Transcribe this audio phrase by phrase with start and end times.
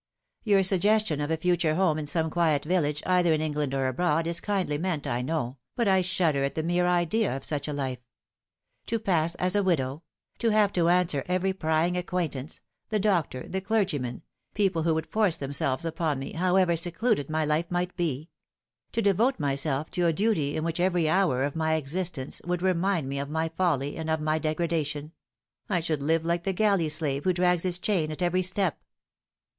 [0.51, 4.25] "Your suggestion of a future home in some quiet village, either in England or abroad,
[4.25, 7.71] is kindly meant, 1 know, but I shudder at the mere idea of such a
[7.73, 7.99] life.
[8.87, 10.01] To pass as a widoAv;
[10.39, 14.23] to have to answer every prying acquaintance the doctor, the clergyman
[14.55, 18.31] people who would force themselves upon me, how ever secluded my lif e might be;
[18.93, 23.07] to devote myself to a duty which in every hour of my existence would remind
[23.07, 23.85] me of my 334 The Fatal Thru.
[23.93, 25.11] folly and of my degradation:
[25.69, 28.79] I should live like the galley slave who drags his chain at every step.